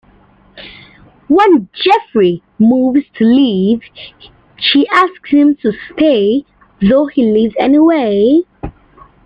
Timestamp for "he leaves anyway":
7.05-8.41